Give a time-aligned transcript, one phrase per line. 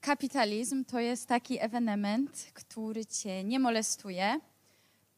[0.00, 4.40] Kapitalizm to jest taki ewenement, który cię nie molestuje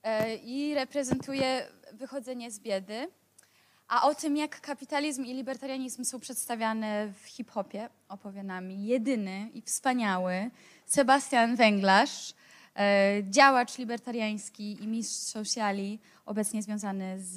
[0.02, 3.08] e, i reprezentuje wychodzenie z biedy.
[3.88, 9.62] A o tym, jak kapitalizm i libertarianizm są przedstawiane w hip-hopie, opowie nam jedyny i
[9.62, 10.50] wspaniały
[10.86, 12.34] Sebastian Węglarz,
[12.76, 17.34] e, działacz libertariański i mistrz sociali, obecnie związany z,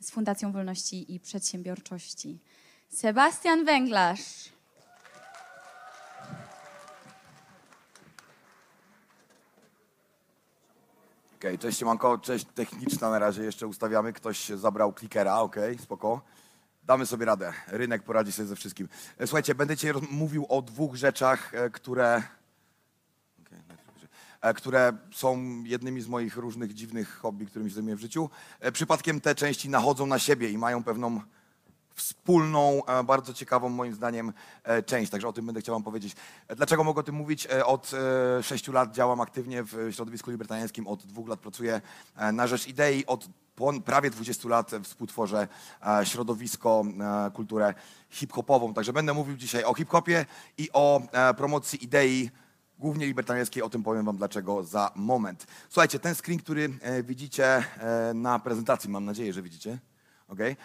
[0.00, 2.38] z Fundacją Wolności i Przedsiębiorczości.
[2.88, 4.52] Sebastian Węglarz.
[11.42, 14.12] Okej, cześć Siemanko, cześć techniczna na razie jeszcze ustawiamy.
[14.12, 16.22] Ktoś zabrał klikera, okej, spoko.
[16.82, 17.52] Damy sobie radę.
[17.68, 18.88] Rynek poradzi sobie ze wszystkim.
[19.18, 22.22] E, Słuchajcie, będę dzisiaj mówił o dwóch rzeczach, e, które,
[24.40, 28.30] e, które są jednymi z moich różnych dziwnych hobby, którymi się zajmuję w życiu.
[28.72, 31.20] Przypadkiem te części nachodzą na siebie i mają pewną
[31.94, 34.32] wspólną, e, bardzo ciekawą moim zdaniem
[34.64, 36.16] e, część, także o tym będę chciał wam powiedzieć.
[36.48, 37.46] E, Dlaczego mogę o tym mówić?
[37.46, 37.90] Od
[38.42, 41.80] sześciu lat działam aktywnie w środowisku libertariańskim, od dwóch lat pracuję
[42.32, 43.28] na rzecz idei, od
[43.84, 45.48] prawie 20 lat współtworzę
[46.04, 46.84] środowisko,
[47.34, 47.74] kulturę
[48.10, 50.26] hip-hopową, także będę mówił dzisiaj o hip-hopie
[50.58, 51.02] i o
[51.36, 52.30] promocji idei
[52.78, 55.46] głównie libertariańskiej, o tym powiem wam dlaczego za moment.
[55.68, 56.68] Słuchajcie, ten screen, który
[57.04, 57.64] widzicie
[58.14, 59.78] na prezentacji, mam nadzieję, że widzicie,
[60.28, 60.56] okej?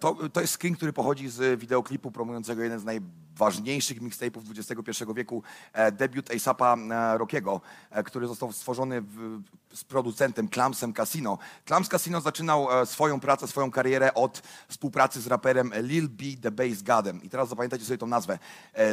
[0.00, 5.42] To, to jest screen, który pochodzi z wideoklipu promującego jeden z najważniejszych mixtape'ów XXI wieku,
[5.72, 7.60] e, debiut A$APa e, Rockiego,
[7.90, 9.40] e, który został stworzony w,
[9.74, 11.38] z producentem Clamsem Casino.
[11.66, 16.82] Clams Casino zaczynał swoją pracę, swoją karierę od współpracy z raperem Lil B The Bass
[16.82, 17.22] Godem.
[17.22, 18.38] I teraz zapamiętajcie sobie tą nazwę.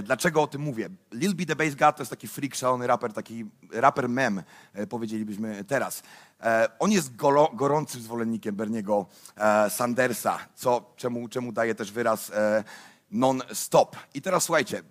[0.03, 0.89] Dlaczego o tym mówię?
[1.11, 4.43] Lil B The Bass God to jest taki freak, szalony raper, taki raper mem,
[4.89, 6.03] powiedzielibyśmy teraz.
[6.43, 7.15] E, On jest
[7.53, 9.05] gorącym zwolennikiem Berniego
[9.37, 12.63] e, Sandersa, co, czemu, czemu daje też wyraz e,
[13.11, 13.95] non-stop.
[14.13, 14.81] I teraz słuchajcie,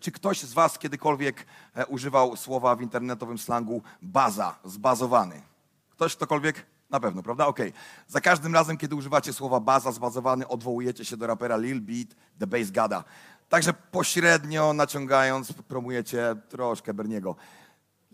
[0.00, 1.46] czy ktoś z was kiedykolwiek
[1.88, 5.42] używał słowa w internetowym slangu baza, zbazowany?
[5.90, 6.66] Ktoś ktokolwiek?
[6.90, 7.46] Na pewno, prawda?
[7.46, 7.72] Okej.
[8.08, 12.08] Za każdym razem, kiedy używacie słowa baza, zbazowany, odwołujecie się do rapera Lil Beat,
[12.38, 13.04] The Bass Gada.
[13.48, 17.36] Także pośrednio naciągając, promujecie troszkę Berniego.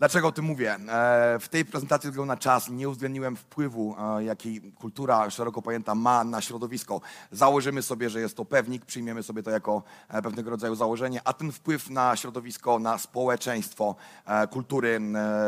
[0.03, 0.73] Dlaczego o tym mówię?
[0.73, 5.61] E, W tej prezentacji ze względu na czas nie uwzględniłem wpływu, e, jaki kultura szeroko
[5.61, 7.01] pojęta ma na środowisko.
[7.31, 11.33] Założymy sobie, że jest to pewnik, przyjmiemy sobie to jako e, pewnego rodzaju założenie, a
[11.33, 13.95] ten wpływ na środowisko, na społeczeństwo
[14.49, 14.99] kultury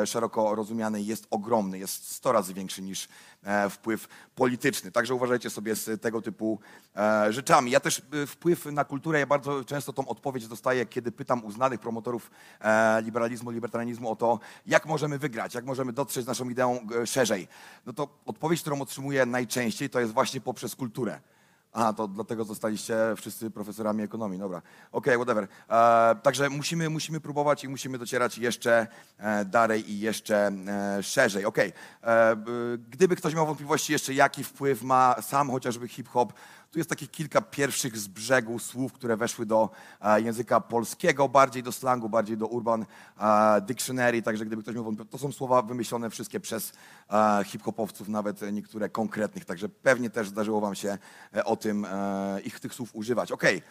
[0.05, 3.07] szeroko rozumianej jest ogromny, jest 100 razy większy niż
[3.69, 4.91] wpływ polityczny.
[4.91, 6.59] Także uważajcie sobie z tego typu
[6.95, 7.71] e, rzeczami.
[7.71, 11.79] Ja też e, wpływ na kulturę, ja bardzo często tą odpowiedź dostaję, kiedy pytam uznanych
[11.79, 16.87] promotorów e, liberalizmu, libertarianizmu o to, jak możemy wygrać, jak możemy dotrzeć z naszą ideą
[17.01, 17.47] e, szerzej.
[17.85, 21.19] No to odpowiedź, którą otrzymuję najczęściej, to jest właśnie poprzez kulturę.
[21.75, 24.61] A, to dlatego zostaliście wszyscy profesorami ekonomii, dobra.
[24.91, 25.47] Okej, whatever.
[25.69, 28.87] E, także musimy, musimy próbować i musimy docierać jeszcze
[29.17, 31.45] e, dalej i jeszcze e, szerzej.
[31.45, 31.73] Okej.
[32.01, 32.51] E, b-
[32.89, 36.33] Gdyby ktoś miał wątpliwości jeszcze, jaki wpływ ma sam chociażby hip-hop,
[36.75, 39.69] tu jest takie kilka pierwszych z brzegu słów, które weszły do
[40.01, 42.85] e, języka polskiego, bardziej do slangu, bardziej do urban
[43.19, 46.73] e, dictionary, także gdyby ktoś miał wątpliwości, to są słowa wymyślone wszystkie przez
[47.09, 50.97] e, hip-hopowców, nawet niektóre konkretnych, także pewnie też zdarzyło wam się
[51.45, 51.87] o tym,
[52.43, 53.31] ich tych słów używać.
[53.31, 53.61] Okej.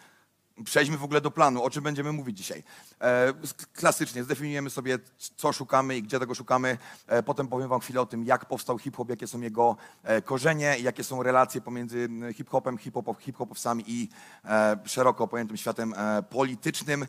[0.63, 2.63] Przejdźmy w ogóle do planu, o czym będziemy mówić dzisiaj.
[3.01, 3.33] E,
[3.73, 4.99] klasycznie zdefiniujemy sobie,
[5.37, 6.77] co szukamy i gdzie tego szukamy.
[7.07, 10.77] E, potem powiem wam chwilę o tym, jak powstał hip-hop, jakie są jego e, korzenie,
[10.81, 14.09] jakie są relacje pomiędzy hip-hopem, hip-hop, hip-hopowcami i
[14.45, 17.05] e, szeroko pojętym światem e, politycznym.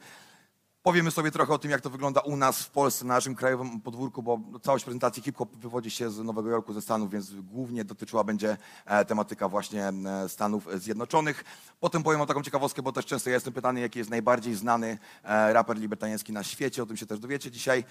[0.86, 3.80] Powiemy sobie trochę o tym, jak to wygląda u nas w Polsce, na naszym krajowym
[3.80, 8.24] podwórku, bo całość prezentacji hip-hop wywodzi się z Nowego Jorku, ze Stanów, więc głównie dotyczyła
[8.24, 11.44] będzie e, tematyka właśnie e, Stanów Zjednoczonych.
[11.80, 14.98] Potem powiem o taką ciekawostkę, bo też często ja jestem pytany, jaki jest najbardziej znany
[15.24, 17.84] e, raper libertariański na świecie, o tym się też dowiecie dzisiaj.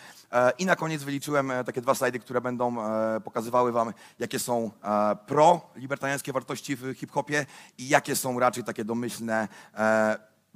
[0.58, 2.76] I na koniec wyliczyłem takie dwa slajdy, które będą
[3.24, 7.46] pokazywały wam, jakie są e, pro-libertariańskie wartości w hip-hopie
[7.78, 9.48] i jakie są raczej takie domyślne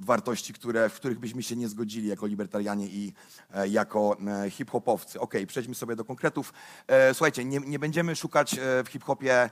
[0.00, 3.12] wartości, które, w których byśmy się nie zgodzili jako libertarianie i
[3.50, 5.20] e, jako e, hip-hopowcy.
[5.20, 6.52] Okej, przejdźmy sobie do konkretów.
[6.86, 9.50] E, słuchajcie, nie, nie będziemy szukać w hip-hopie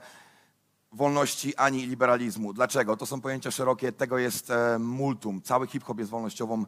[0.91, 2.53] wolności ani liberalizmu.
[2.53, 2.97] Dlaczego?
[2.97, 5.41] To są pojęcia szerokie, tego jest multum.
[5.41, 6.65] Cały hip-hop jest wolnościową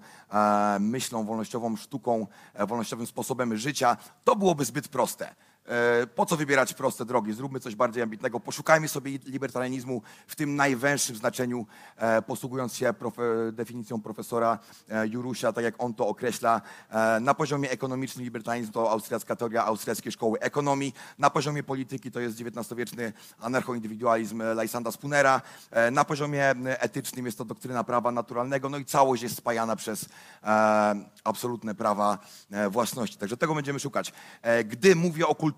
[0.80, 2.28] myślą, wolnościową sztuką,
[2.68, 3.98] wolnościowym sposobem życia.
[4.24, 5.36] To byłoby zbyt proste.
[5.66, 7.34] E, Po co wybierać proste drogi?
[7.34, 8.40] Zróbmy coś bardziej ambitnego.
[8.40, 11.66] Poszukajmy sobie libertarianizmu w tym najwęższym znaczeniu,
[11.98, 13.22] e, posługując się profe,
[13.52, 14.60] definicją profesora
[14.90, 16.62] e, Jurusia, tak jak on to określa.
[16.90, 20.94] E, Na poziomie ekonomicznym libertarianizm to austriacka teoria, austriackie szkoły ekonomii.
[21.18, 25.42] Na poziomie polityki to jest XIX-wieczny anarchoindywidualizm e, Lysanda Spunera.
[25.72, 28.70] E, Na poziomie e, etycznym jest to doktryna prawa naturalnego.
[28.70, 30.06] No i całość jest spajana przez
[30.44, 32.18] e, absolutne prawa
[32.52, 33.18] e, własności.
[33.18, 34.14] Także tego będziemy szukać.
[34.42, 35.51] E, Gdy mówię o kulturze,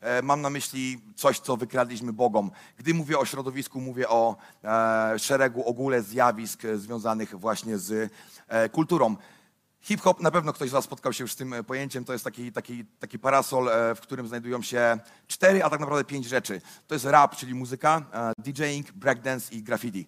[0.00, 2.50] e, mam na myśli coś, co wykradliśmy Bogom.
[2.76, 8.12] Gdy mówię o środowisku, mówię o e, szeregu ogóle zjawisk e, związanych właśnie z
[8.72, 9.16] kulturą.
[9.80, 12.52] Hip-hop, na pewno ktoś z Was spotkał się już z tym pojęciem, to jest taki,
[12.52, 16.60] taki, taki parasol, w którym znajdują się cztery, a tak naprawdę pięć rzeczy.
[16.86, 18.02] To jest rap, czyli muzyka,
[18.38, 20.06] DJing, breakdance i graffiti.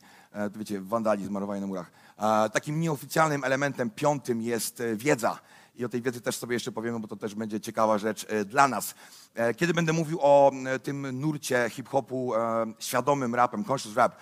[0.56, 1.90] Wiecie, wandalizm, malowanie na murach.
[2.52, 5.38] Takim nieoficjalnym elementem piątym jest wiedza.
[5.76, 8.44] I o tej wiedzy też sobie jeszcze powiemy, bo to też będzie ciekawa rzecz e,
[8.44, 8.94] dla nas.
[9.34, 14.16] E, Kiedy będę mówił o tym nurcie hip-hopu, e, świadomym rapem, conscious rap,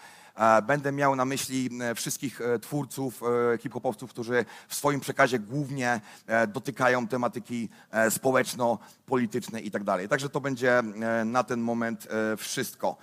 [0.67, 3.21] Będę miał na myśli wszystkich twórców,
[3.61, 6.01] hip-hopowców, którzy w swoim przekazie głównie
[6.49, 10.09] dotykają tematyki e, społeczno-polityczne i tak dalej.
[10.09, 10.83] Także to będzie
[11.25, 12.97] na ten moment wszystko.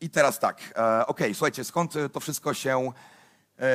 [0.00, 0.74] I teraz tak,
[1.06, 2.92] okej, słuchajcie, skąd to wszystko się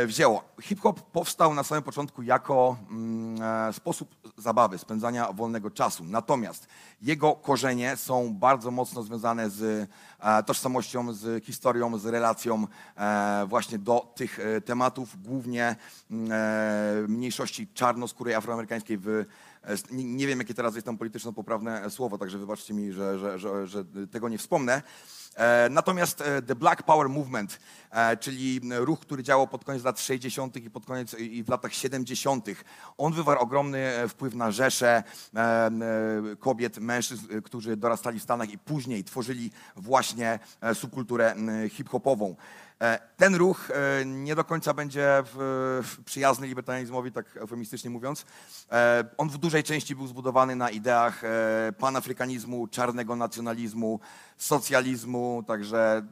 [0.05, 0.43] wzięło?
[0.61, 6.03] Hip-hop powstał na samym początku jako mm, e, sposób zabawy, spędzania wolnego czasu.
[6.03, 6.67] Natomiast
[7.01, 9.89] jego korzenie są bardzo mocno związane z
[10.19, 12.67] e, tożsamością, z historią, z relacją
[12.97, 15.75] e, właśnie do tych e, tematów, głównie
[16.11, 19.25] mm, e, mniejszości czarnoskórej afroamerykańskiej w e,
[19.91, 23.67] nie, nie wiem, jakie teraz jest tam polityczno-poprawne słowo, także wybaczcie mi, że, że, że,
[23.67, 24.81] że tego nie wspomnę.
[25.35, 27.59] E, Natomiast e, The Black Power Movement,
[27.91, 30.55] e, czyli ruch, który działał pod koniec lat 60.
[30.55, 32.45] i pod koniec i w latach 70.,
[32.97, 35.03] on wywarł ogromny wpływ na rzesze
[36.39, 40.39] kobiet, mężczyzn, którzy dorastali w Stanach i później tworzyli właśnie
[40.73, 41.35] subkulturę
[41.69, 42.35] hip-hopową.
[42.81, 45.23] E, Ten ruch e, nie do końca będzie
[46.05, 48.25] przyjazny libertarianizmowi, tak eufemistycznie mówiąc.
[48.71, 51.21] E, On w dużej części był zbudowany na ideach
[51.77, 53.99] panafrykanizmu, czarnego nacjonalizmu,
[54.37, 56.03] socjalizmu, także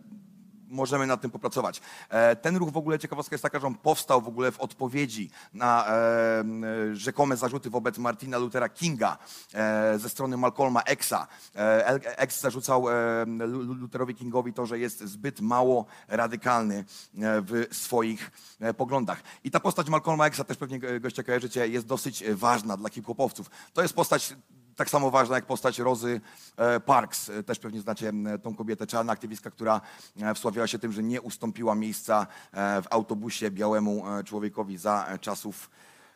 [0.73, 1.81] możemy nad tym popracować.
[2.09, 5.29] E, Ten ruch w ogóle, ciekawostka jest taka, że on powstał w ogóle w odpowiedzi
[5.53, 6.63] na e, m,
[6.95, 9.17] rzekome zarzuty wobec Martina Luthera Kinga
[9.53, 11.27] e, ze strony Malcolma Xa.
[11.55, 12.93] E, El- X zarzucał e,
[13.25, 16.83] Lu- Lu- Lutherowi Kingowi to, że jest zbyt mało radykalny e,
[17.41, 19.21] w swoich e, poglądach.
[19.43, 22.89] I ta postać Malcolma Xa, też pewnie go- gościa kojarzycie, jest dosyć e, ważna dla
[22.89, 23.49] hip-hopowców.
[23.73, 24.35] To jest postać
[24.75, 26.21] tak samo ważna jak postać Rozy
[26.57, 27.29] e, Parks.
[27.29, 29.81] E, Też pewnie znacie tą kobietę, czarna aktywistka, która
[30.21, 35.69] e, wsławiała się tym, że nie ustąpiła miejsca w autobusie białemu człowiekowi za czasów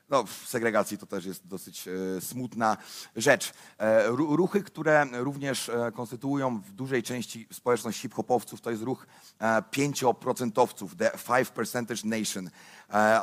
[0.09, 2.77] no, w segregacji to też jest dosyć e, smutna
[3.15, 3.53] rzecz.
[3.77, 9.07] E, ru- ruchy, które również e, konstytuują w dużej części społeczność hip-hopowców, to jest ruch
[9.39, 12.49] e, pięcioprocentowców, The Five Percentage Nation.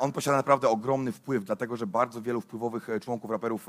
[0.00, 3.66] On posiada naprawdę ogromny wpływ, dlatego że bardzo wielu wpływowych członków, raperów,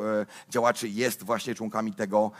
[0.49, 2.31] działaczy jest właśnie członkami tego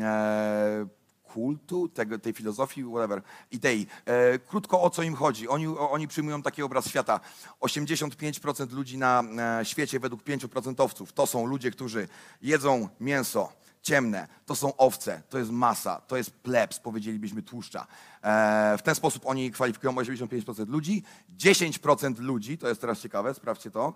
[0.00, 0.86] e,
[1.34, 3.86] kultu, tego, tej filozofii, whatever, idei.
[4.06, 5.48] E, krótko o co im chodzi.
[5.48, 7.20] Oni, o, oni przyjmują taki obraz świata.
[7.60, 9.22] 85% ludzi na
[9.60, 12.08] e, świecie według 5% to są ludzie, którzy
[12.42, 13.52] jedzą mięso
[13.82, 17.86] ciemne, to są owce, to jest masa, to jest plebs, powiedzielibyśmy tłuszcza.
[18.22, 21.02] E, w ten sposób oni kwalifikują 85% ludzi.
[21.38, 23.94] 10% ludzi, to jest teraz ciekawe, sprawdźcie to,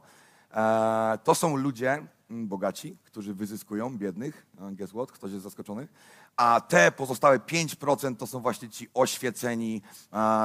[0.55, 4.46] E, to są ludzie bogaci, którzy wyzyskują biednych.
[4.60, 5.12] E, Guess what?
[5.12, 5.88] Ktoś jest zaskoczony.
[6.36, 9.82] A te pozostałe 5% to są właśnie ci oświeceni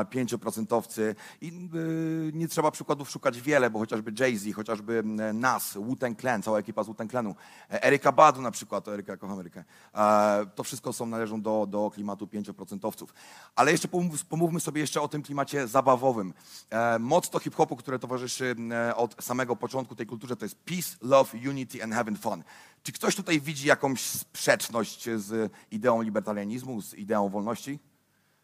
[0.10, 1.16] pięcioprocentowcy.
[1.42, 6.44] I y, nie trzeba przykładów szukać wiele, bo chociażby Jay-Z, chociażby mm, Nas, Wu-Tang Clan,
[6.44, 7.36] cała ekipa z Wu-Tang Clanu,
[7.72, 9.64] e, Eryka Badu na przykład, to Eryka, kocham Erykę.
[9.96, 13.14] E, To wszystko są, należą do, do klimatu pięcioprocentowców.
[13.56, 16.34] Ale jeszcze pomów, pomówmy sobie jeszcze o tym klimacie zabawowym.
[16.70, 18.56] E, Motto hip-hopu, które towarzyszy
[18.96, 22.44] od samego początku tej kulturze, to jest peace, love, unity and having fun.
[22.84, 27.80] Czy ktoś tutaj widzi jakąś sprzeczność z ideą libertarianizmu, z ideą wolności?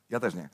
[0.10, 0.50] Ja też nie.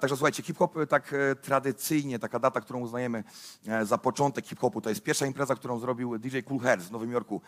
[0.00, 3.24] Także słuchajcie, hip-hop e, tak e, tradycyjnie, taka data, którą uznajemy
[3.66, 7.12] e, za początek hip-hopu, to jest pierwsza impreza, którą zrobił DJ Cool Herc w Nowym
[7.12, 7.40] Jorku.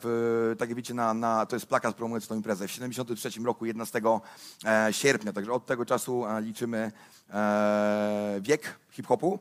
[0.00, 2.68] W, tak jak wiecie, na, na, to jest plakat promujący tę imprezę.
[2.68, 4.00] W 73 roku, 11
[4.64, 6.92] e, sierpnia, także od tego czasu liczymy
[8.40, 9.38] wiek hip-hopu.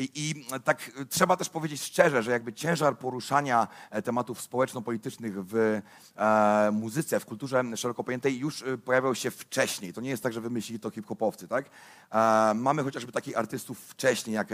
[0.00, 5.34] I, I tak y, trzeba też powiedzieć szczerze, że jakby ciężar poruszania e, tematów społeczno-politycznych
[5.44, 5.80] w
[6.16, 9.92] e, muzyce, w kulturze szeroko pojętej już y, pojawiał się wcześniej.
[9.92, 11.70] To nie jest tak, że wymyślili to hip-hopowcy, tak?
[12.12, 14.48] E, mamy chociażby takich artystów wcześniej, jak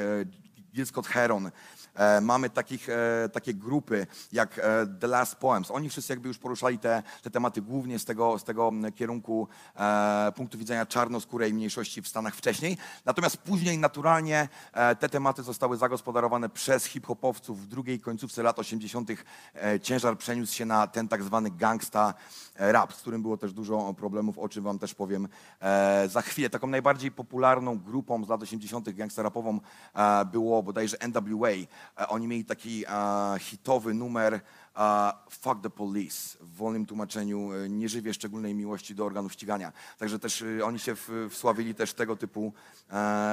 [0.76, 1.50] Gil Scott Heron.
[1.94, 4.62] E, mamy takich, e, takie grupy jak e,
[5.00, 5.70] The Last Poems.
[5.70, 10.32] Oni wszyscy jakby już poruszali te, te tematy głównie z tego, z tego kierunku e,
[10.36, 12.76] punktu widzenia czarnoskórej mniejszości w Stanach wcześniej.
[13.04, 19.10] Natomiast później naturalnie e, te tematy zostały zagospodarowane przez hip-hopowców w drugiej końcówce lat 80.
[19.54, 22.14] E, ciężar przeniósł się na ten tak zwany gangsta
[22.58, 25.28] rap, z którym było też dużo problemów, o czym wam też powiem
[25.60, 26.50] e, za chwilę.
[26.50, 28.90] Taką najbardziej popularną grupą z lat 80.
[28.90, 29.60] gangsta rapową
[29.94, 31.50] e, było bodajże NWA.
[31.50, 32.90] E, oni mieli taki e,
[33.38, 39.32] hitowy numer e, Fuck the Police w wolnym tłumaczeniu nie żywię szczególnej miłości do organów
[39.32, 39.72] ścigania.
[39.98, 40.94] Także też oni się
[41.30, 42.52] wsławili też tego typu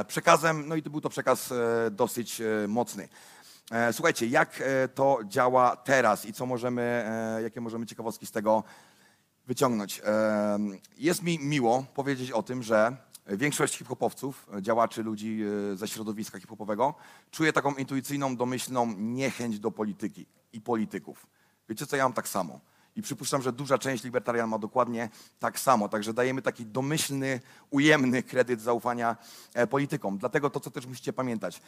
[0.07, 1.53] przekazem, no i to był to przekaz
[1.91, 3.09] dosyć mocny.
[3.91, 4.63] Słuchajcie, jak
[4.95, 7.05] to działa teraz i co możemy,
[7.43, 8.63] jakie możemy ciekawostki z tego
[9.47, 10.01] wyciągnąć?
[10.97, 16.95] Jest mi miło powiedzieć o tym, że większość hip-hopowców, działaczy, ludzi e, ze środowiska hip-hopowego
[17.31, 21.27] czuje taką intuicyjną, domyślną niechęć do polityki i polityków.
[21.69, 22.59] Wiecie co, ja mam tak samo.
[22.95, 25.89] I przypuszczam, że duża część libertarian ma dokładnie tak samo.
[25.89, 27.39] Także dajemy taki domyślny,
[27.69, 29.17] ujemny kredyt zaufania
[29.53, 30.17] e, politykom.
[30.17, 31.61] Dlatego to, co też musicie pamiętać.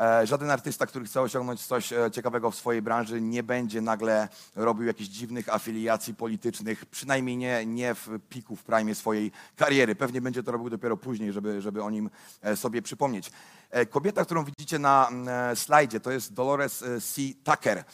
[0.00, 4.28] E, żaden artysta, który chce osiągnąć coś e, ciekawego w swojej branży, nie będzie nagle
[4.56, 9.94] robił jakichś dziwnych afiliacji politycznych, przynajmniej nie, nie w piku, w prime swojej kariery.
[9.94, 12.10] Pewnie będzie to robił dopiero później, żeby, żeby o nim
[12.42, 13.30] e, sobie przypomnieć.
[13.70, 17.20] E, Kobieta, którą widzicie na mm, e, slajdzie, to jest Dolores e, C.
[17.44, 17.84] Tucker.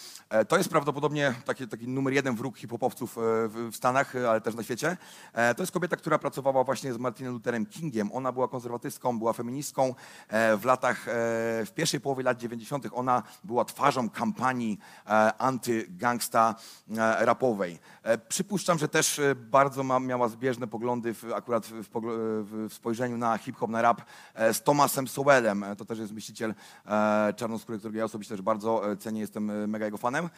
[0.48, 4.62] To jest prawdopodobnie taki, taki numer jeden wróg hip-hopowców e, w Stanach, ale też na
[4.62, 4.96] świecie.
[5.56, 8.12] To jest kobieta, która pracowała właśnie z Martinem Lutherem Kingiem.
[8.12, 9.94] Ona była konserwatystką, była feministką.
[10.58, 11.04] W latach,
[11.66, 12.86] w pierwszej połowie lat 90.
[12.92, 14.78] ona była twarzą kampanii
[15.38, 16.54] antygangsta
[17.18, 17.78] rapowej.
[18.28, 23.70] Przypuszczam, że też bardzo miała zbieżne poglądy w, akurat w, w, w, spojrzeniu na hip-hop,
[23.70, 24.02] na rap
[24.52, 25.63] z Thomasem Sowellem.
[25.70, 26.54] E, To też jest myśliciel
[26.86, 30.30] e, czarnoskóry, którego ja osobiście też bardzo e, cenię, jestem mega jego fanem.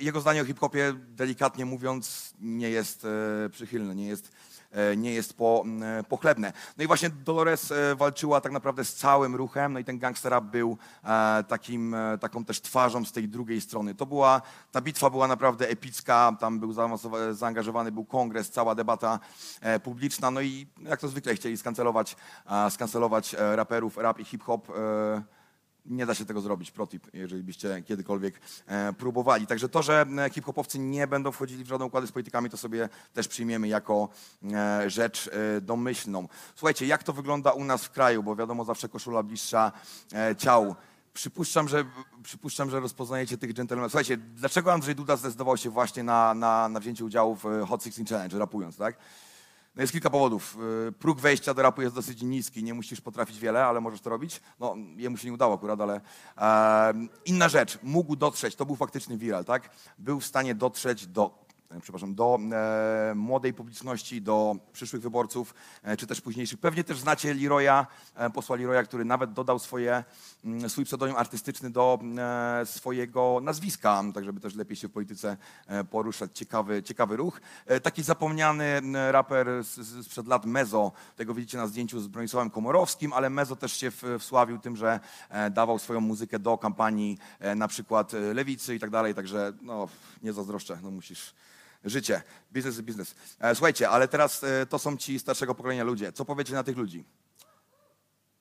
[0.00, 3.06] Jego, zdanie o hip-hopie, delikatnie mówiąc, nie jest
[3.50, 4.32] przychylne, nie jest
[4.96, 6.52] nie jest po, e, pochlebne.
[6.78, 10.30] No i właśnie Dolores e, walczyła tak naprawdę z całym ruchem, no i ten gangster
[10.30, 13.94] rap był e, takim, e, taką też twarzą z tej drugiej strony.
[13.94, 16.74] To była, ta bitwa była naprawdę epicka, tam był
[17.32, 19.18] zaangażowany był kongres, cała debata
[19.60, 22.16] e, publiczna, no i jak to zwykle chcieli skancelować,
[22.50, 24.72] e, skancelować e, raperów, rap i hip-hop.
[25.86, 29.46] Nie da się tego zrobić, protip, jeżeli byście kiedykolwiek e, próbowali.
[29.46, 32.88] Także to, że e, hip-hopowcy nie będą wchodzili w żadne układy z politykami, to sobie
[33.12, 34.08] też przyjmiemy jako
[34.52, 35.30] e, rzecz
[35.62, 36.28] domyślną.
[36.54, 39.72] Słuchajcie, jak to wygląda u nas w kraju, bo wiadomo, zawsze koszula bliższa
[40.38, 40.74] ciału.
[41.14, 41.84] Przypuszczam, że,
[42.22, 43.92] przypuszczam, że rozpoznajecie tych dżentelmenów.
[43.92, 48.04] Słuchajcie, dlaczego Andrzej Duda zdecydował się właśnie na, na, na wzięcie udziału w Hot 16
[48.04, 48.96] Challenge, rapując, tak?
[49.76, 50.56] No jest kilka powodów.
[50.88, 54.10] Y, Próg wejścia do rapu jest dosyć niski, nie musisz potrafić wiele, ale możesz to
[54.10, 54.40] robić.
[54.60, 56.00] No, jemu się nie udało akurat, ale
[57.24, 59.70] inna rzecz, mógł dotrzeć, to był faktyczny viral, tak?
[59.98, 61.44] Był w stanie dotrzeć do,
[61.80, 66.60] przepraszam, do e, młodej publiczności, do przyszłych wyborców, e, czy też późniejszych.
[66.60, 70.04] Pewnie też znacie Leroya, e, posła Leroya, który nawet dodał swoje,
[70.44, 75.36] mm, swój pseudonim artystyczny do e, swojego nazwiska, tak żeby też lepiej się w polityce
[75.66, 76.30] e, poruszać.
[76.38, 77.40] Ciekawy, ciekawy ruch.
[77.66, 83.12] E, Taki zapomniany raper z- sprzed lat Mezo, tego widzicie na zdjęciu z Bronisławem Komorowskim,
[83.12, 87.68] ale Mezo też się wsławił tym, że e, dawał swoją muzykę do kampanii e, na
[87.68, 89.88] przykład e, Lewicy i tak dalej, także no,
[90.22, 91.34] nie zazdroszczę, no musisz
[91.84, 92.22] życie,
[92.52, 93.14] biznes jest biznes.
[93.40, 96.12] E, Słuchajcie, ale teraz e, to są ci starszego pokolenia ludzie.
[96.12, 97.04] Co powiecie na tych ludzi?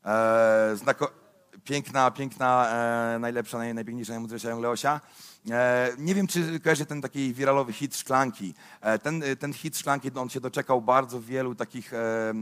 [0.06, 1.12] E, znako-
[1.64, 2.70] piękna, piękna,
[3.20, 5.02] najlepsza, naj, najpiękniejsza, najmądrzejsza Leosia.
[5.50, 8.54] E, nie wiem, czy kojarzy ten taki wiralowy hit Szklanki.
[8.82, 11.98] E, ten, ten hit Szklanki, no, on się doczekał bardzo wielu takich e,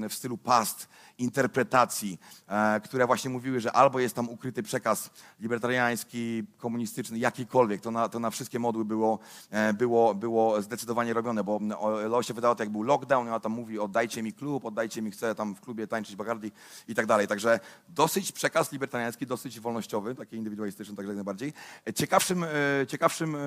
[0.09, 0.87] w stylu past
[1.17, 7.91] interpretacji, e, które właśnie mówiły, że albo jest tam ukryty przekaz libertariański, komunistyczny, jakikolwiek, to
[7.91, 12.33] na, to na wszystkie modły było, e, było, było zdecydowanie robione, bo o, Leo się
[12.33, 15.55] wydało, to jak był lockdown, ona tam mówi, oddajcie mi klub, oddajcie mi, chcę tam
[15.55, 16.51] w klubie tańczyć Bacardi
[16.87, 17.27] i tak dalej.
[17.27, 21.53] Także dosyć przekaz libertariański, dosyć wolnościowy, taki indywidualistyczny, także jak najbardziej.
[21.87, 22.47] E, Ciekawszym, e,
[22.89, 23.39] ciekawszym e,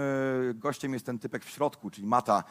[0.54, 2.44] gościem jest ten typek w środku, czyli Mata.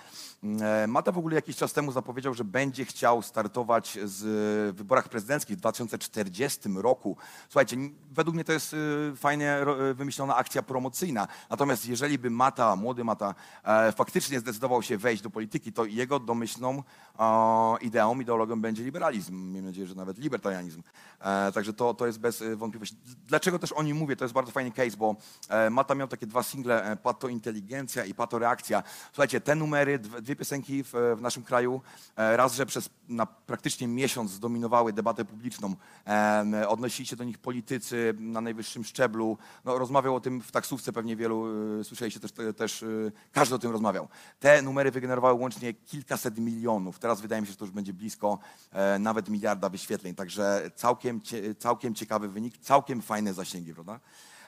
[0.61, 4.21] E, Mata w ogóle jakiś czas temu zapowiedział, że będzie chciał startować z
[4.71, 7.17] w wyborach prezydenckich w 2040 roku.
[7.49, 7.77] Słuchajcie,
[8.11, 11.27] według mnie to jest e, fajnie e, wymyślona akcja promocyjna.
[11.49, 16.19] Natomiast jeżeli by Mata, młody Mata, e, faktycznie zdecydował się wejść do polityki, to jego
[16.19, 16.83] domyślną
[17.19, 19.51] e, ideą, ideologią będzie liberalizm.
[19.51, 20.83] Miejmy nadzieję, że nawet libertarianizm.
[21.19, 22.95] E, także to, to jest bez e, wątpliwości.
[23.27, 24.15] Dlaczego też o nim mówię?
[24.15, 25.15] To jest bardzo fajny case, bo
[25.49, 28.83] e, Mata miał takie dwa single że e, patointeligencja i patoreakcja.
[29.11, 31.81] Słuchajcie, te numery, dw- dwie piosenki w, w naszym kraju,
[32.15, 37.37] e, raz, że przez na praktycznie miesiąc zdominowały debatę publiczną, em, odnosili się do nich
[37.37, 41.45] politycy na najwyższym szczeblu, no, rozmawiał o tym w taksówce pewnie wielu,
[41.79, 42.87] e, słyszeliście też, te- też e,
[43.31, 44.07] każdy o tym rozmawiał.
[44.39, 48.39] Te numery wygenerowały łącznie kilkaset milionów, teraz wydaje mi się, że to już będzie blisko
[48.71, 51.21] e, nawet miliarda wyświetleń, także całkiem,
[51.59, 53.99] całkiem ciekawy wynik, całkiem fajne zasięgi, prawda?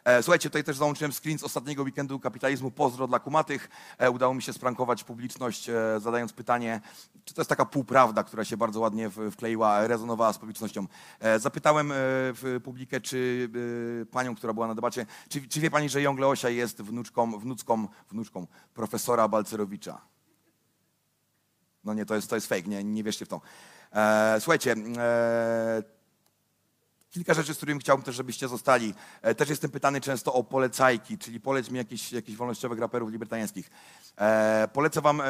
[0.06, 2.72] E, Słuchajcie, tutaj też załączyłem screen z ostatniego weekendu kapitalizmu.
[2.72, 3.70] Pozdro dla kumatych.
[3.98, 6.82] E, Udało mi się sprankować publiczność, e, zadając pytanie,
[7.26, 10.88] czy to jest taka półprawda, która się bardzo ładnie wkleiła, rezonowała z publicznością.
[11.38, 13.50] Zapytałem w publikę, czy
[14.12, 17.88] panią, która była na debacie, czy, czy wie pani, że Jągle Osia jest wnuczką, wnuczką,
[18.12, 20.02] wnuczką profesora Balcerowicza?
[21.84, 23.42] No nie, to jest, to jest fake, nie, nie wierzcie w to.
[24.40, 24.76] Słuchajcie,
[27.14, 28.94] kilka rzeczy, z którymi chciałbym też, żebyście zostali.
[29.22, 33.70] E, Też jestem pytany często o polecajki, czyli poleć mi jakichś, jakichś wolnościowych raperów libertariańskich.
[34.18, 35.26] E, polecę wam e,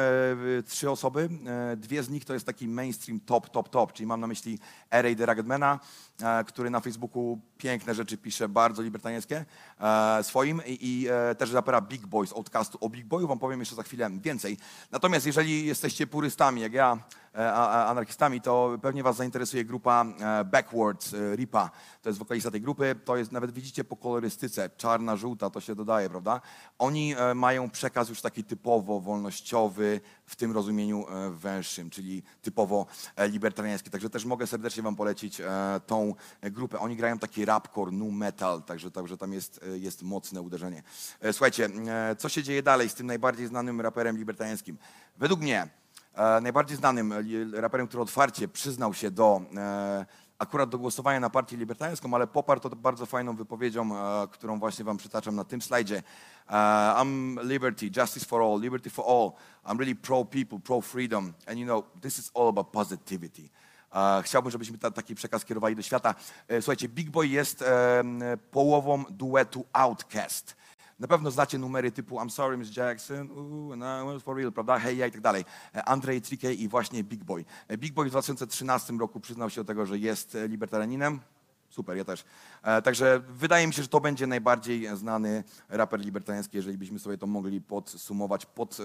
[0.66, 1.28] trzy osoby.
[1.72, 4.58] E, dwie z nich to jest taki mainstream top, top, top, czyli mam na myśli
[4.90, 5.14] R.A.
[5.14, 5.80] The Ruggedmana,
[6.22, 9.44] e, który na Facebooku piękne rzeczy pisze, bardzo libertariańskie
[9.80, 12.78] e, swoim i, i e, też rapera Big Boy z Outcastu.
[12.80, 14.56] O Big Boyu wam powiem jeszcze za chwilę więcej.
[14.90, 16.98] Natomiast jeżeli jesteście purystami, jak ja,
[17.34, 21.70] anarchistami, to pewnie was zainteresuje grupa e, Backwards, e, Ripa.
[22.02, 22.94] To jest wokalista tej grupy.
[23.04, 26.40] To jest, nawet widzicie po kolorystyce, czarna, żółta, to się dodaje, prawda?
[26.78, 32.86] Oni e, mają przekaz już taki typowo wolnościowy, w tym rozumieniu e, węższym, czyli typowo
[33.16, 33.90] e, libertariański.
[33.90, 35.46] Także też mogę serdecznie wam polecić e,
[35.86, 36.78] tą e, grupę.
[36.78, 40.82] Oni grają taki rapcore, nu metal, także, także tam jest, e, jest mocne uderzenie.
[41.20, 44.78] E, Słuchajcie, e, co się dzieje dalej z tym najbardziej znanym raperem libertariańskim?
[45.16, 45.83] Według mnie e,
[46.42, 50.06] najbardziej znanym e, raperem, który otwarcie przyznał się do e,
[50.38, 54.84] akurat do głosowania na partię libertariańską, ale poparł to bardzo fajną wypowiedzią, e, którą właśnie
[54.84, 56.02] wam przytaczam na tym slajdzie.
[56.48, 56.52] E,
[56.96, 59.32] I'm liberty, justice for all, liberty for all.
[59.66, 61.32] I'm really pro people, pro freedom.
[61.46, 63.48] And you know, this is all about positivity.
[63.94, 66.14] E, Chciałbym, żebyśmy ta, taki przekaz kierowali do świata.
[66.48, 67.64] E, Słuchajcie, Big Boy jest
[68.50, 70.56] połową duetu Outcast.
[71.04, 74.78] Na pewno znacie numery typu I'm sorry, Miss Jackson, ooh, was for real, prawda?
[74.78, 75.44] Hej, ja i tak dalej.
[75.74, 77.44] E, Andrzej Trikej i właśnie Big Boy.
[77.68, 81.20] E, Big Boy w 2013 roku przyznał się do tego, że jest e, libertarianinem.
[81.68, 82.24] Super, ja też.
[82.84, 87.26] Także wydaje mi się, że to będzie najbardziej znany raper libertariański, jeżeli byśmy sobie to
[87.26, 88.78] mogli podsumować pod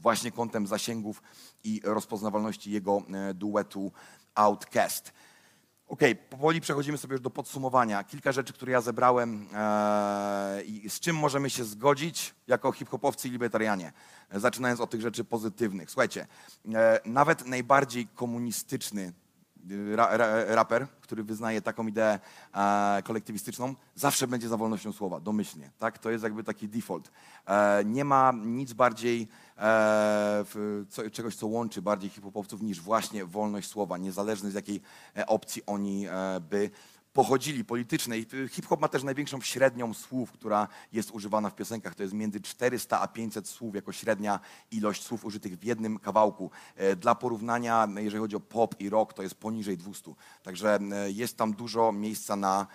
[0.00, 1.22] właśnie kątem zasięgów
[1.64, 3.02] i rozpoznawalności jego
[3.34, 3.92] duetu
[4.34, 5.12] Outcast.
[5.88, 8.04] Okej, powoli przechodzimy sobie już do podsumowania.
[8.04, 13.30] Kilka rzeczy, które ja zebrałem e, i z czym możemy się zgodzić jako hip-hopowcy i
[13.30, 13.92] libertarianie.
[14.30, 15.90] E, Zaczynając od tych rzeczy pozytywnych.
[15.90, 16.26] Słuchajcie,
[16.74, 19.12] e, nawet najbardziej komunistyczny
[19.94, 22.18] ra, ra, raper, który wyznaje taką ideę
[22.54, 25.70] e, kolektywistyczną, zawsze będzie za wolnością słowa, domyślnie.
[25.78, 25.98] Tak?
[25.98, 27.10] To jest jakby taki default.
[27.46, 29.26] E, nie ma nic bardziej e,
[30.44, 34.80] w, co, czegoś, co łączy bardziej hip-hopowców niż właśnie wolność słowa, niezależnie z jakiej
[35.16, 36.70] e, opcji oni e, by
[37.14, 38.26] pochodzili politycznej.
[38.50, 41.94] Hip-hop ma też największą średnią słów, która jest używana w piosenkach.
[41.94, 46.50] To jest między 400 a 500 słów jako średnia ilość słów użytych w jednym kawałku.
[46.76, 50.14] E, Dla porównania, jeżeli chodzi o pop i rock, to jest poniżej 200.
[50.42, 52.66] Także e, jest tam dużo miejsca na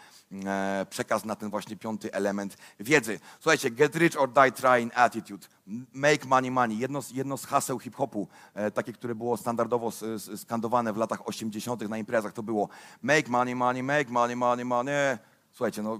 [0.89, 3.19] przekaz na ten właśnie piąty element wiedzy.
[3.39, 5.47] Słuchajcie, get rich or die trying attitude.
[5.93, 6.77] Make money money.
[6.77, 9.91] Jedno z, jedno z haseł hip-hopu, e, takie, które było standardowo
[10.37, 11.89] skandowane w latach 80.
[11.89, 12.69] na imprezach, to było
[13.01, 15.17] make money money, make money money money.
[15.51, 15.99] Słuchajcie, no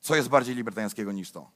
[0.00, 1.50] co jest bardziej libertariańskiego niż to?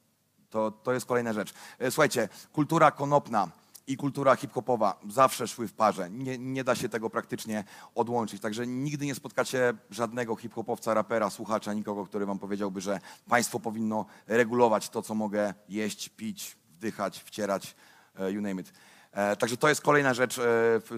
[0.50, 1.54] To, to jest kolejna rzecz.
[1.78, 3.48] E, Słuchajcie, kultura konopna
[3.86, 6.10] i kultura hip-hopowa zawsze szły w parze.
[6.10, 7.64] Nie, nie da się tego praktycznie
[7.94, 8.42] odłączyć.
[8.42, 14.06] Także nigdy nie spotkacie żadnego hip-hopowca, rapera, słuchacza, nikogo, który wam powiedziałby, że państwo powinno
[14.26, 17.74] regulować to, co mogę jeść, pić, wdychać, wcierać,
[18.18, 18.72] e, you name it.
[19.12, 20.42] E, Także to jest kolejna rzecz, e,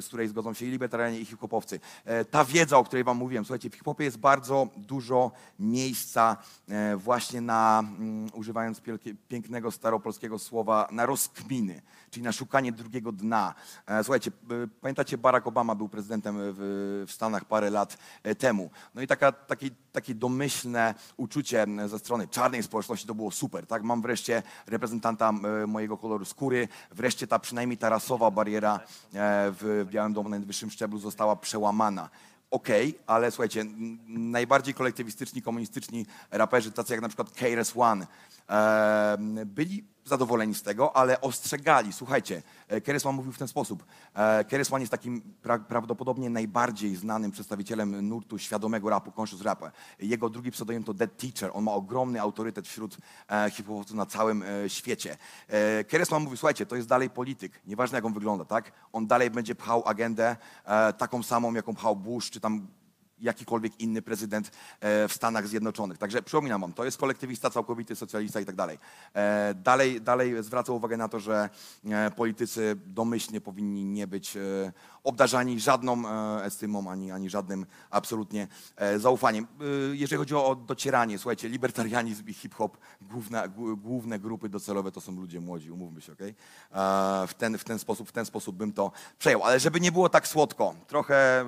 [0.00, 1.80] z której zgodzą się i libertarianie, i hip-hopowcy.
[2.04, 6.36] E, Ta wiedza, o której wam mówiłem, słuchajcie, w hip-hopie jest bardzo dużo miejsca
[6.96, 8.82] właśnie na, mm, używając
[9.28, 13.54] pięknego staropolskiego słowa, na rozkminy, czyli na szukanie drugiego dna.
[14.02, 14.30] Słuchajcie,
[14.80, 17.98] pamiętacie, Barack Obama był prezydentem w, Stanach parę lat
[18.38, 18.70] temu.
[18.94, 23.82] No i taka, takie, takie domyślne uczucie ze strony czarnej społeczności to było super, tak?
[23.82, 25.32] Mam wreszcie reprezentanta
[25.66, 28.80] mojego koloru skóry, wreszcie ta przynajmniej ta rasowa bariera
[29.14, 32.10] e, w Białym Domu na najwyższym szczeblu została przełamana.
[32.50, 33.64] Okej, ale słuchajcie,
[34.06, 38.06] najbardziej kolektywistyczni, komunistyczni raperzy, tacy jak na przykład KRS-One,
[38.48, 41.92] e, byli zadowoleni z tego, ale ostrzegali.
[41.92, 43.84] Słuchajcie, e, Keresman mówił w ten sposób.
[44.14, 49.64] E, Keresman jest takim pra prawdopodobnie najbardziej znanym przedstawicielem nurtu świadomego rapu, conscious rap.
[49.98, 51.50] Jego drugi pseudonim to Dead Teacher.
[51.54, 52.96] On ma ogromny autorytet wśród
[53.28, 55.16] e, hip-hopowców na całym świecie.
[55.88, 57.60] Keresman mówił, słuchajcie, to jest dalej polityk.
[57.66, 58.72] Nieważne jak on wygląda, tak?
[58.92, 60.36] On dalej będzie pchał agendę
[60.98, 62.66] taką samą, jaką pchał Bush, czy tam
[63.18, 64.50] jakikolwiek inny prezydent
[64.80, 65.98] e, w Stanach Zjednoczonych.
[65.98, 68.78] Także przypominam wam, to jest kolektywista całkowity, socjalista i tak dalej.
[69.14, 71.48] E, Dalej, dalej zwraca uwagę na to, że
[71.84, 74.38] e, politycy domyślnie powinni nie być
[75.04, 76.08] obdarzani żadną
[76.42, 78.48] estymą, ani, ani żadnym absolutnie
[78.98, 79.46] zaufaniem.
[79.92, 85.12] Jeżeli chodzi o docieranie, słuchajcie, libertarianizm i hip-hop, główne, głó- główne grupy docelowe to są
[85.16, 86.28] ludzie młodzi, umówmy się, okej?
[86.30, 86.34] E,
[87.26, 89.42] W, ten, w, ten sposób, w ten sposób bym to przejął.
[89.44, 91.44] Ale żeby nie było tak słodko, trochę...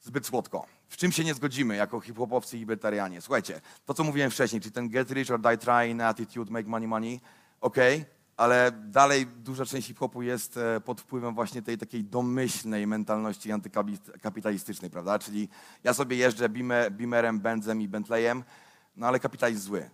[0.00, 0.66] zbyt słodko.
[0.88, 3.20] W czym się nie zgodzimy jako hip-hopowcy i libertarianie?
[3.20, 6.88] Słuchajcie, to co mówiłem wcześniej, czyli ten get rich or die trying attitude, make money,
[6.88, 7.20] money,
[7.60, 8.04] okej,
[8.36, 14.90] ale dalej duża część hip-hopu jest e, pod wpływem właśnie tej takiej domyślnej mentalności antykapitalistycznej,
[14.90, 15.18] prawda?
[15.18, 15.48] Czyli
[15.84, 16.48] ja sobie jeżdżę
[16.90, 18.44] Beamerem, Benzem i Bentleyem,
[18.96, 19.90] no ale kapitalizm zły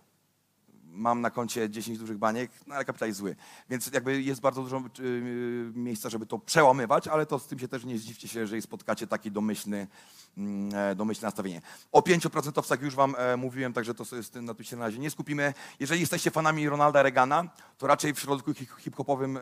[0.97, 3.35] mam na koncie 10 dużych baniek, no ale kapitalizm zły.
[3.69, 7.67] Więc jakby jest bardzo dużo y, miejsca, żeby to przełamywać, ale to z tym się
[7.67, 9.87] też nie zdziwcie się, jeżeli spotkacie taki domyślny,
[10.73, 11.61] e, domyślne nastawienie.
[11.91, 14.85] O 5% już wam e, mówiłem, także to sobie z tym na tym się na
[14.85, 15.53] razie nie skupimy.
[15.79, 19.41] Jeżeli jesteście fanami Ronalda Reagana, to raczej w hip- hip-hopowym e,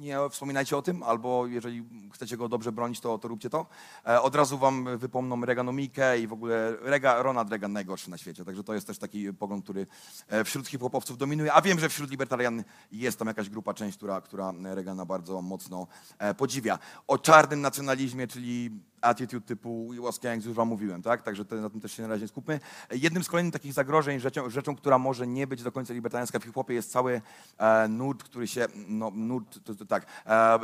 [0.00, 3.66] nie wspominajcie o tym, albo jeżeli chcecie go dobrze bronić, to, to róbcie to.
[4.06, 8.44] E, od razu wam wypomną Reaganomikę i w ogóle Rega, Ronald Reagan najgorszy na świecie.
[8.44, 9.86] Także to jest też taki pogląd, który
[10.28, 11.52] e, wśród hip-hopowców dominuje.
[11.52, 15.86] A wiem, że wśród libertarian jest tam jakaś grupa, część, która, która Reagana bardzo mocno
[16.18, 16.78] e, podziwia.
[17.06, 21.22] O czarnym nacjonalizmie, czyli attitude typu We was gangs, już wam mówiłem, tak?
[21.22, 22.60] Także na tym też się na razie skupmy.
[22.90, 26.44] Jednym z kolejnych takich zagrożeń, rzeczą, rzeczą która może nie być do końca libertariańska w
[26.44, 27.22] hip-hopie jest cały
[27.58, 30.58] e, nurt, który się, no nurt, to, to tak, e, e,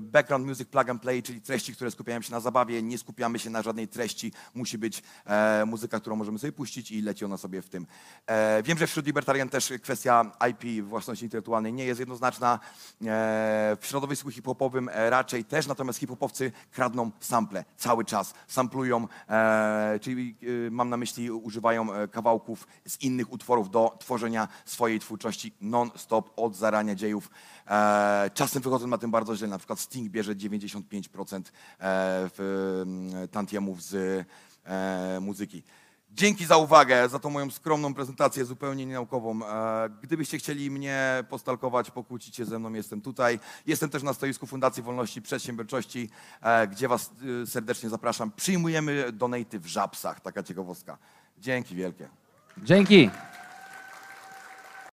[0.00, 3.50] background music plug and play, czyli treści, które skupiają się na zabawie, nie skupiamy się
[3.50, 7.62] na żadnej treści, musi być e, muzyka, którą możemy sobie puścić i leci ona sobie
[7.62, 7.86] w tym.
[8.26, 12.58] E, wiem, że wśród libertarian też kwestia IP, własności intelektualnej nie jest jednoznaczna.
[13.02, 20.36] E, w środowisku hip-hopowym raczej też, natomiast hip-hopowcy kradną sample cały czas, samplują, e, czyli
[20.66, 26.30] e, mam na myśli używają e, kawałków z innych utworów do tworzenia swojej twórczości non-stop
[26.36, 27.30] od zarania dziejów.
[27.66, 31.42] E, czasem wychodzą na tym bardzo źle, na przykład Sting bierze 95% e,
[32.36, 34.26] w, tantiemów z
[34.64, 35.62] e, muzyki.
[36.12, 39.46] Dzięki za uwagę, za tą moją skromną prezentację, zupełnie nienaukową.
[39.46, 43.38] E, Gdybyście chcieli mnie postalkować, pokłócić się ze mną, jestem tutaj.
[43.66, 46.10] Jestem też na stoisku Fundacji Wolności Przedsiębiorczości,
[46.42, 47.10] e, gdzie Was
[47.42, 48.32] y, serdecznie zapraszam.
[48.36, 50.98] Przyjmujemy donaty w żabsach, taka ciekawostka.
[51.38, 52.08] Dzięki wielkie.
[52.58, 53.10] Dzięki.